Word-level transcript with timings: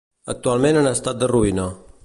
Actualment 0.33 0.79
en 0.81 0.91
estat 0.93 1.21
de 1.21 1.31
ruïna. 1.35 1.71